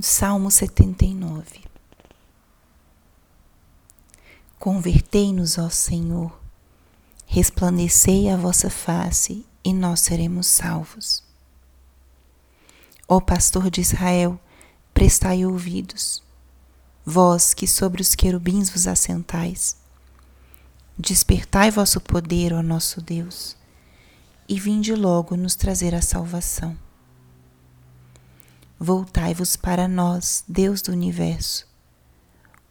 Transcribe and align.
Salmo 0.00 0.48
79 0.48 1.64
Convertei-nos, 4.56 5.58
ó 5.58 5.68
Senhor, 5.68 6.38
resplandecei 7.26 8.30
a 8.30 8.36
vossa 8.36 8.70
face 8.70 9.44
e 9.64 9.72
nós 9.72 9.98
seremos 9.98 10.46
salvos. 10.46 11.24
Ó 13.08 13.20
pastor 13.20 13.70
de 13.70 13.80
Israel, 13.80 14.38
prestai 14.94 15.44
ouvidos, 15.44 16.22
vós 17.04 17.52
que 17.52 17.66
sobre 17.66 18.00
os 18.00 18.14
querubins 18.14 18.70
vos 18.70 18.86
assentais. 18.86 19.78
Despertai 20.96 21.72
vosso 21.72 22.00
poder, 22.00 22.52
ó 22.52 22.62
nosso 22.62 23.00
Deus, 23.00 23.56
e 24.48 24.60
vinde 24.60 24.94
logo 24.94 25.36
nos 25.36 25.56
trazer 25.56 25.92
a 25.92 26.00
salvação. 26.00 26.78
Voltai-vos 28.80 29.56
para 29.56 29.88
nós, 29.88 30.44
Deus 30.46 30.80
do 30.80 30.92
universo. 30.92 31.66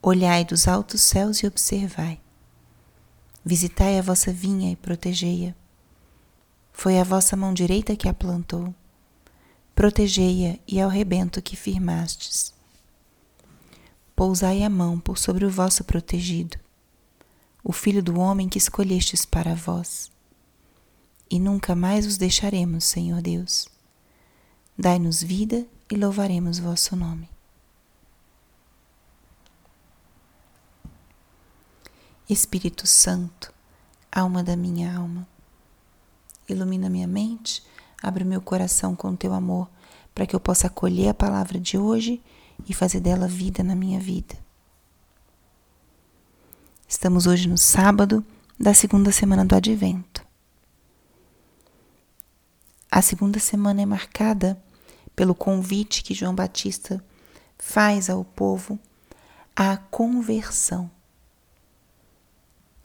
Olhai 0.00 0.44
dos 0.44 0.68
altos 0.68 1.00
céus 1.00 1.38
e 1.38 1.48
observai. 1.48 2.20
Visitai 3.44 3.98
a 3.98 4.02
vossa 4.02 4.32
vinha 4.32 4.70
e 4.70 4.76
protegei-a. 4.76 5.52
Foi 6.72 7.00
a 7.00 7.02
vossa 7.02 7.36
mão 7.36 7.52
direita 7.52 7.96
que 7.96 8.08
a 8.08 8.14
plantou. 8.14 8.72
Protegei-a 9.74 10.60
e 10.68 10.80
ao 10.80 10.88
rebento 10.88 11.42
que 11.42 11.56
firmastes. 11.56 12.54
Pousai 14.14 14.62
a 14.62 14.70
mão 14.70 15.00
por 15.00 15.18
sobre 15.18 15.44
o 15.44 15.50
vosso 15.50 15.82
protegido, 15.82 16.56
o 17.64 17.72
filho 17.72 18.00
do 18.00 18.20
homem 18.20 18.48
que 18.48 18.58
escolhestes 18.58 19.26
para 19.26 19.56
vós. 19.56 20.08
E 21.28 21.40
nunca 21.40 21.74
mais 21.74 22.06
os 22.06 22.16
deixaremos, 22.16 22.84
Senhor 22.84 23.20
Deus. 23.20 23.68
Dai-nos 24.78 25.20
vida 25.20 25.66
e 25.90 25.96
louvaremos 25.96 26.58
vosso 26.58 26.96
nome. 26.96 27.28
Espírito 32.28 32.86
Santo, 32.86 33.52
alma 34.10 34.42
da 34.42 34.56
minha 34.56 34.96
alma, 34.96 35.28
ilumina 36.48 36.90
minha 36.90 37.06
mente, 37.06 37.62
abre 38.02 38.24
meu 38.24 38.40
coração 38.40 38.96
com 38.96 39.14
teu 39.14 39.32
amor, 39.32 39.70
para 40.12 40.26
que 40.26 40.34
eu 40.34 40.40
possa 40.40 40.66
acolher 40.66 41.10
a 41.10 41.14
palavra 41.14 41.60
de 41.60 41.78
hoje 41.78 42.20
e 42.68 42.74
fazer 42.74 43.00
dela 43.00 43.28
vida 43.28 43.62
na 43.62 43.76
minha 43.76 44.00
vida. 44.00 44.34
Estamos 46.88 47.26
hoje 47.26 47.48
no 47.48 47.58
sábado 47.58 48.24
da 48.58 48.72
segunda 48.72 49.12
semana 49.12 49.44
do 49.44 49.54
Advento. 49.54 50.26
A 52.90 53.02
segunda 53.02 53.38
semana 53.38 53.82
é 53.82 53.86
marcada 53.86 54.60
pelo 55.16 55.34
convite 55.34 56.02
que 56.02 56.14
João 56.14 56.34
Batista 56.34 57.02
faz 57.58 58.10
ao 58.10 58.22
povo 58.22 58.78
à 59.56 59.78
conversão. 59.78 60.90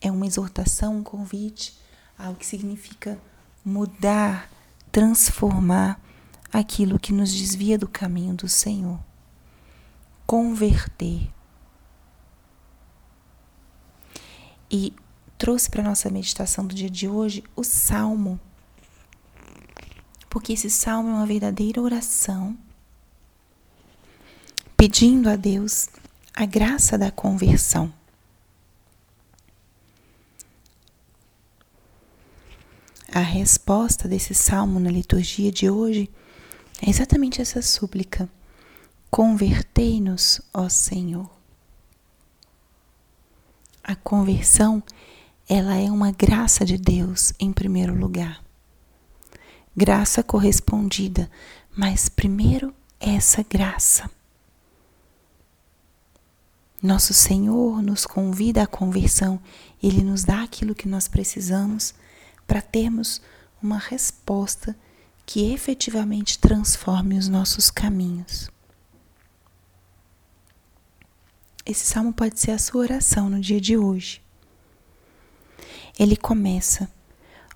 É 0.00 0.10
uma 0.10 0.26
exortação, 0.26 0.98
um 0.98 1.02
convite 1.02 1.76
ao 2.16 2.36
que 2.36 2.46
significa 2.46 3.20
mudar, 3.64 4.48
transformar 4.92 6.00
aquilo 6.52 6.98
que 6.98 7.12
nos 7.12 7.32
desvia 7.32 7.76
do 7.76 7.88
caminho 7.88 8.34
do 8.34 8.48
Senhor. 8.48 9.00
Converter. 10.24 11.28
E 14.70 14.94
trouxe 15.36 15.68
para 15.68 15.82
nossa 15.82 16.08
meditação 16.08 16.64
do 16.64 16.74
dia 16.74 16.88
de 16.88 17.08
hoje 17.08 17.42
o 17.56 17.64
Salmo 17.64 18.38
porque 20.30 20.52
esse 20.52 20.70
salmo 20.70 21.10
é 21.10 21.12
uma 21.14 21.26
verdadeira 21.26 21.82
oração, 21.82 22.56
pedindo 24.76 25.28
a 25.28 25.34
Deus 25.34 25.88
a 26.32 26.46
graça 26.46 26.96
da 26.96 27.10
conversão. 27.10 27.92
A 33.12 33.18
resposta 33.18 34.06
desse 34.06 34.32
salmo 34.32 34.78
na 34.78 34.88
liturgia 34.88 35.50
de 35.50 35.68
hoje 35.68 36.08
é 36.80 36.88
exatamente 36.88 37.42
essa 37.42 37.60
súplica: 37.60 38.30
Convertei-nos, 39.10 40.40
ó 40.54 40.68
Senhor. 40.68 41.28
A 43.82 43.96
conversão, 43.96 44.80
ela 45.48 45.74
é 45.74 45.90
uma 45.90 46.12
graça 46.12 46.64
de 46.64 46.78
Deus 46.78 47.32
em 47.40 47.52
primeiro 47.52 47.98
lugar 47.98 48.48
graça 49.76 50.22
correspondida, 50.22 51.30
mas 51.76 52.08
primeiro 52.08 52.74
essa 52.98 53.42
graça. 53.42 54.10
Nosso 56.82 57.12
Senhor 57.12 57.82
nos 57.82 58.06
convida 58.06 58.62
à 58.62 58.66
conversão, 58.66 59.40
Ele 59.82 60.02
nos 60.02 60.24
dá 60.24 60.42
aquilo 60.42 60.74
que 60.74 60.88
nós 60.88 61.06
precisamos 61.06 61.94
para 62.46 62.62
termos 62.62 63.20
uma 63.62 63.78
resposta 63.78 64.76
que 65.26 65.52
efetivamente 65.52 66.38
transforme 66.38 67.18
os 67.18 67.28
nossos 67.28 67.70
caminhos. 67.70 68.50
Esse 71.64 71.86
salmo 71.86 72.12
pode 72.12 72.40
ser 72.40 72.52
a 72.52 72.58
sua 72.58 72.80
oração 72.80 73.28
no 73.28 73.40
dia 73.40 73.60
de 73.60 73.76
hoje. 73.76 74.22
Ele 75.98 76.16
começa 76.16 76.90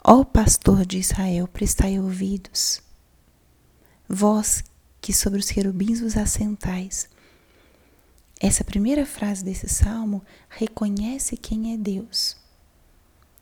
Ó 0.06 0.22
pastor 0.22 0.84
de 0.84 0.98
Israel, 0.98 1.48
prestai 1.48 1.98
ouvidos. 1.98 2.82
Vós 4.06 4.62
que 5.00 5.15
sobre 5.15 5.41
os 5.41 5.50
querubins 5.50 5.98
vos 5.98 6.15
assentais. 6.15 7.09
Essa 8.38 8.62
primeira 8.62 9.06
frase 9.06 9.42
desse 9.42 9.66
salmo 9.66 10.22
reconhece 10.50 11.38
quem 11.38 11.72
é 11.72 11.78
Deus. 11.78 12.37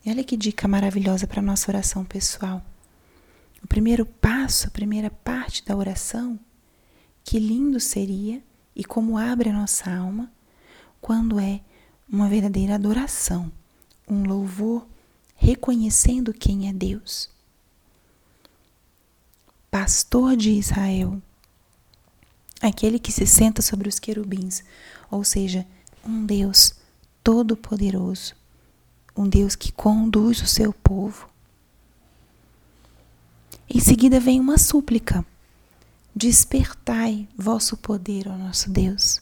E 0.07 0.11
olha 0.11 0.23
que 0.23 0.37
dica 0.37 0.69
maravilhosa 0.69 1.27
para 1.27 1.41
a 1.41 1.45
nossa 1.45 1.69
oração 1.69 2.05
pessoal. 2.05 2.63
O 3.61 3.67
primeiro 3.67 4.07
passo, 4.07 4.69
a 4.69 4.71
primeira 4.71 5.11
parte 5.11 5.65
da 5.65 5.77
oração, 5.77 6.39
que 7.25 7.41
lindo 7.41 7.81
seria 7.81 8.41
e 8.77 8.85
como 8.85 9.19
abre 9.19 9.51
a 9.51 9.53
nossa 9.53 9.93
alma 9.93 10.31
quando 11.01 11.41
é 11.41 11.61
uma 12.09 12.29
verdadeira 12.29 12.77
adoração, 12.77 13.51
um 14.09 14.23
louvor 14.23 14.87
reconhecendo 15.43 16.33
quem 16.33 16.69
é 16.69 16.73
Deus. 16.73 17.29
Pastor 19.69 20.37
de 20.37 20.51
Israel, 20.51 21.21
aquele 22.61 22.97
que 22.97 23.11
se 23.11 23.27
senta 23.27 23.61
sobre 23.61 23.89
os 23.89 23.99
querubins, 23.99 24.63
ou 25.11 25.25
seja, 25.25 25.67
um 26.07 26.25
Deus 26.25 26.75
todo-poderoso, 27.25 28.37
um 29.17 29.29
Deus 29.29 29.57
que 29.57 29.73
conduz 29.73 30.41
o 30.43 30.47
seu 30.47 30.73
povo. 30.73 31.29
Em 33.69 33.81
seguida 33.81 34.21
vem 34.21 34.39
uma 34.39 34.59
súplica: 34.59 35.27
Despertai 36.15 37.27
vosso 37.37 37.77
poder, 37.77 38.29
ó 38.29 38.37
nosso 38.37 38.71
Deus, 38.71 39.21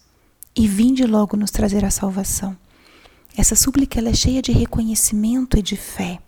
e 0.55 0.69
vinde 0.69 1.07
logo 1.07 1.35
nos 1.35 1.51
trazer 1.51 1.83
a 1.83 1.91
salvação. 1.91 2.55
Essa 3.37 3.55
súplica 3.55 3.99
ela 3.99 4.11
é 4.11 4.15
cheia 4.15 4.43
de 4.43 4.53
reconhecimento 4.53 5.57
e 5.57 5.63
de 5.63 5.77
fé. 5.77 6.21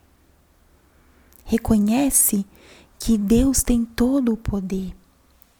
Reconhece 1.44 2.46
que 2.98 3.18
Deus 3.18 3.62
tem 3.62 3.84
todo 3.84 4.32
o 4.32 4.36
poder 4.36 4.94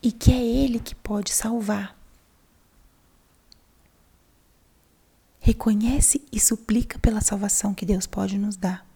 e 0.03 0.13
que 0.13 0.33
é 0.33 0.41
Ele 0.41 0.79
que 0.79 0.95
pode 0.95 1.33
salvar. 1.33 1.99
Reconhece 5.41 6.23
e 6.31 6.39
suplica 6.39 6.99
pela 7.01 7.21
salvação 7.21 7.75
que 7.75 7.85
Deus 7.85 8.07
pode 8.07 8.39
nos 8.39 8.57
dar. 8.57 8.87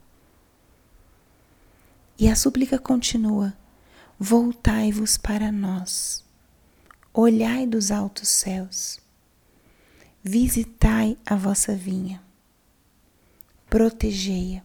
E 2.16 2.28
a 2.28 2.36
súplica 2.36 2.78
continua: 2.78 3.52
Voltai-vos 4.18 5.16
para 5.16 5.50
nós, 5.50 6.24
olhai 7.12 7.66
dos 7.66 7.90
altos 7.90 8.28
céus, 8.28 9.00
visitai 10.22 11.18
a 11.26 11.34
vossa 11.34 11.74
vinha 11.74 12.25
protegei-a. 13.68 14.62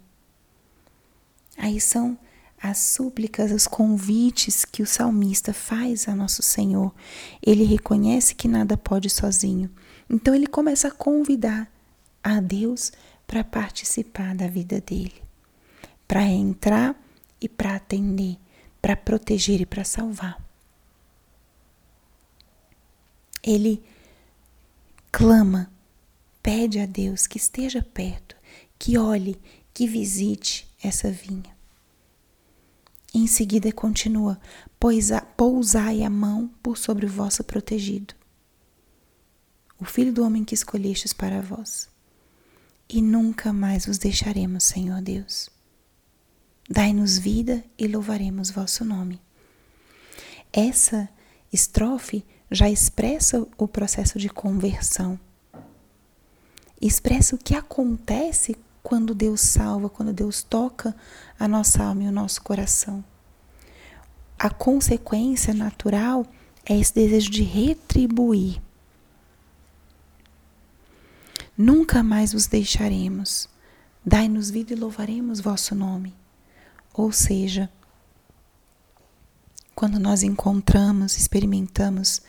Aí 1.57 1.80
são 1.80 2.18
as 2.62 2.77
súplicas, 2.77 3.51
os 3.51 3.65
convites 3.65 4.63
que 4.63 4.83
o 4.83 4.88
salmista 4.88 5.53
faz 5.53 6.07
a 6.07 6.15
nosso 6.15 6.44
Senhor. 6.44 6.94
Ele 7.42 7.63
reconhece 7.63 8.36
que 8.36 8.48
nada 8.48 8.77
pode 8.77 9.09
sozinho. 9.09 9.69
Então 10.09 10.36
ele 10.36 10.48
começa 10.48 10.88
a 10.88 10.92
convidar 10.92 11.71
a 12.24 12.39
Deus 12.39 12.92
para 13.25 13.44
participar 13.44 14.36
da 14.36 14.48
vida 14.48 14.80
dele, 14.80 15.24
para 16.07 16.24
entrar 16.24 16.95
e 17.39 17.50
para 17.50 17.75
atender, 17.75 18.38
para 18.81 18.95
proteger 18.95 19.62
e 19.62 19.65
para 19.65 19.83
salvar. 19.83 20.39
Ele 23.42 23.81
clama, 25.12 25.71
pede 26.44 26.80
a 26.80 26.86
Deus 26.86 27.25
que 27.25 27.38
esteja 27.38 27.81
perto, 27.81 28.36
que 28.81 28.98
olhe, 28.98 29.39
que 29.75 29.86
visite 29.86 30.68
essa 30.83 31.12
vinha. 31.12 31.56
Em 33.13 33.28
seguida 33.28 33.72
continua: 33.72 34.42
pousai 35.38 36.01
a 36.01 36.10
mão 36.10 36.50
por 36.63 36.80
sobre 36.80 37.06
o 37.06 37.10
vosso 37.10 37.44
protegido. 37.44 38.16
o 39.80 39.86
Filho 39.86 40.12
do 40.12 40.24
homem 40.24 40.44
que 40.44 40.56
escolhestes 40.56 41.13
para 41.13 41.42
vós. 41.42 41.89
E 42.89 43.04
nunca 43.04 43.54
mais 43.54 43.86
vos 43.86 44.00
deixaremos, 44.00 44.63
Senhor 44.63 45.00
Deus. 45.00 45.50
Dai-nos 46.68 47.19
vida 47.19 47.63
e 47.78 47.88
louvaremos 47.88 48.50
vosso 48.50 48.83
nome. 48.83 49.22
Essa 50.51 51.07
estrofe 51.54 52.25
já 52.50 52.68
expressa 52.68 53.48
o 53.60 53.68
processo 53.68 54.18
de 54.18 54.28
conversão. 54.28 55.19
Expressa 56.81 57.36
o 57.36 57.39
que 57.39 57.54
acontece 57.54 58.56
quando 58.83 59.13
Deus 59.13 59.42
salva, 59.42 59.89
quando 59.89 60.13
Deus 60.13 60.42
toca 60.44 60.95
a 61.39 61.48
nossa 61.48 61.83
alma 61.83 62.04
e 62.04 62.07
o 62.07 62.12
nosso 62.12 62.42
coração. 62.42 63.04
A 64.38 64.50
consequência 64.50 65.54
natural 65.54 66.25
é 66.66 66.78
esse 66.78 66.94
desejo 66.94 67.30
de 67.30 67.44
retribuir. 67.44 68.62
Nunca 71.57 72.01
mais 72.01 72.33
vos 72.33 72.48
deixaremos. 72.48 73.48
Dai-nos 74.04 74.50
vida 74.50 74.74
e 74.74 74.75
louvaremos 74.75 75.39
vosso 75.39 75.75
nome. 75.75 76.16
Ou 76.94 77.12
seja, 77.12 77.69
quando 79.75 80.00
nós 80.00 80.24
encontramos, 80.24 81.18
experimentamos 81.18 82.22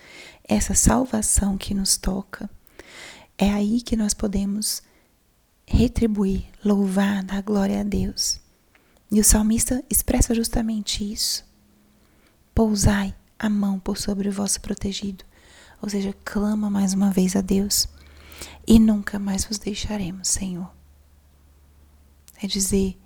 essa 0.45 0.75
salvação 0.75 1.57
que 1.57 1.73
nos 1.73 1.97
toca, 1.97 2.49
é 3.39 3.51
aí 3.51 3.81
que 3.81 3.97
nós 3.97 4.13
podemos 4.13 4.83
retribuir, 5.73 6.45
louvar, 6.63 7.25
dar 7.25 7.43
glória 7.43 7.81
a 7.81 7.83
Deus. 7.83 8.39
E 9.11 9.19
o 9.19 9.25
salmista 9.25 9.83
expressa 9.89 10.35
justamente 10.35 11.11
isso. 11.11 11.45
Pousai 12.55 13.15
a 13.39 13.49
mão 13.49 13.81
por 13.81 13.97
sobre 13.97 14.29
o 14.29 14.33
vosso 14.33 14.61
protegido, 14.61 15.25
ou 15.81 15.89
seja, 15.89 16.15
clama 16.25 16.69
mais 16.69 16.93
uma 16.93 17.11
vez 17.11 17.35
a 17.35 17.41
Deus 17.41 17.89
e 18.67 18.79
nunca 18.79 19.19
mais 19.19 19.47
vos 19.47 19.59
deixaremos, 19.59 20.29
Senhor. 20.29 20.71
É 22.43 22.47
dizer, 22.47 22.99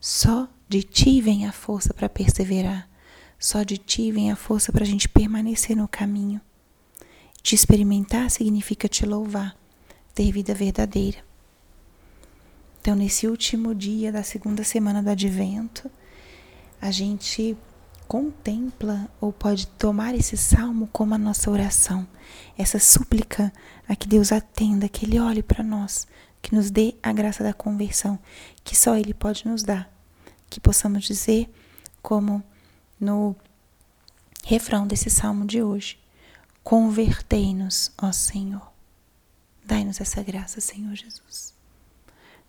só 0.00 0.48
de 0.66 0.82
ti 0.82 1.20
vem 1.20 1.46
a 1.46 1.52
força 1.52 1.92
para 1.92 2.08
perseverar, 2.08 2.88
só 3.38 3.62
de 3.62 3.76
ti 3.76 4.10
vem 4.10 4.32
a 4.32 4.36
força 4.36 4.72
para 4.72 4.84
a 4.84 4.86
gente 4.86 5.08
permanecer 5.08 5.76
no 5.76 5.86
caminho. 5.86 6.40
Te 7.42 7.54
experimentar 7.54 8.30
significa 8.30 8.88
te 8.88 9.04
louvar, 9.04 9.54
ter 10.14 10.32
vida 10.32 10.54
verdadeira. 10.54 11.33
Então, 12.84 12.94
nesse 12.94 13.26
último 13.26 13.74
dia 13.74 14.12
da 14.12 14.22
segunda 14.22 14.62
semana 14.62 15.02
do 15.02 15.08
advento, 15.08 15.90
a 16.78 16.90
gente 16.90 17.56
contempla 18.06 19.08
ou 19.18 19.32
pode 19.32 19.66
tomar 19.66 20.14
esse 20.14 20.36
salmo 20.36 20.86
como 20.92 21.14
a 21.14 21.18
nossa 21.18 21.50
oração, 21.50 22.06
essa 22.58 22.78
súplica 22.78 23.50
a 23.88 23.96
que 23.96 24.06
Deus 24.06 24.32
atenda, 24.32 24.86
que 24.86 25.06
Ele 25.06 25.18
olhe 25.18 25.42
para 25.42 25.64
nós, 25.64 26.06
que 26.42 26.54
nos 26.54 26.70
dê 26.70 26.94
a 27.02 27.10
graça 27.10 27.42
da 27.42 27.54
conversão, 27.54 28.18
que 28.62 28.76
só 28.76 28.94
Ele 28.94 29.14
pode 29.14 29.48
nos 29.48 29.62
dar. 29.62 29.90
Que 30.50 30.60
possamos 30.60 31.04
dizer, 31.04 31.50
como 32.02 32.44
no 33.00 33.34
refrão 34.44 34.86
desse 34.86 35.08
salmo 35.08 35.46
de 35.46 35.62
hoje: 35.62 35.98
Convertei-nos, 36.62 37.92
ó 37.96 38.12
Senhor. 38.12 38.70
Dai-nos 39.64 40.02
essa 40.02 40.22
graça, 40.22 40.60
Senhor 40.60 40.94
Jesus. 40.94 41.54